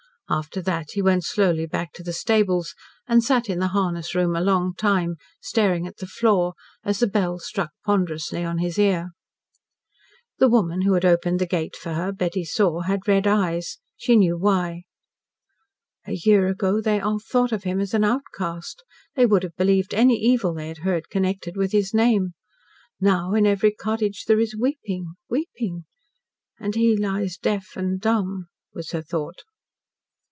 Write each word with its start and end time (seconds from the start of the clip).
After 0.29 0.61
that 0.61 0.91
he 0.91 1.01
went 1.01 1.25
slowly 1.25 1.65
back 1.65 1.91
to 1.91 2.03
the 2.03 2.13
stables, 2.13 2.73
and 3.05 3.21
sat 3.21 3.49
in 3.49 3.59
the 3.59 3.67
harness 3.75 4.15
room 4.15 4.33
a 4.33 4.39
long 4.39 4.73
time, 4.73 5.17
staring 5.41 5.85
at 5.85 5.97
the 5.97 6.07
floor, 6.07 6.53
as 6.85 6.99
the 6.99 7.07
bell 7.07 7.37
struck 7.37 7.71
ponderously 7.85 8.41
on 8.45 8.59
his 8.59 8.79
ear. 8.79 9.09
The 10.39 10.47
woman 10.47 10.83
who 10.83 10.93
had 10.93 11.03
opened 11.03 11.39
the 11.39 11.45
gate 11.45 11.75
for 11.75 11.95
her 11.95 12.13
Betty 12.13 12.45
saw 12.45 12.83
had 12.83 13.09
red 13.09 13.27
eyes. 13.27 13.79
She 13.97 14.15
knew 14.15 14.37
why. 14.37 14.83
"A 16.07 16.13
year 16.13 16.47
ago 16.47 16.79
they 16.79 17.01
all 17.01 17.19
thought 17.19 17.51
of 17.51 17.63
him 17.63 17.81
as 17.81 17.93
an 17.93 18.05
outcast. 18.05 18.85
They 19.15 19.25
would 19.25 19.43
have 19.43 19.57
believed 19.57 19.93
any 19.93 20.15
evil 20.15 20.53
they 20.53 20.69
had 20.69 20.77
heard 20.77 21.09
connected 21.09 21.57
with 21.57 21.73
his 21.73 21.93
name. 21.93 22.35
Now, 23.01 23.33
in 23.33 23.45
every 23.45 23.73
cottage, 23.73 24.23
there 24.29 24.39
is 24.39 24.55
weeping 24.55 25.15
weeping. 25.29 25.83
And 26.57 26.73
he 26.75 26.95
lies 26.95 27.35
deaf 27.37 27.75
and 27.75 27.99
dumb," 27.99 28.47
was 28.73 28.91
her 28.91 29.01
thought. 29.01 29.43